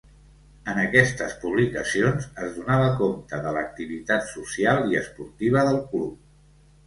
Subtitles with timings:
[0.71, 6.19] En aquestes publicacions es donava compte de l’activitat social i esportiva del club.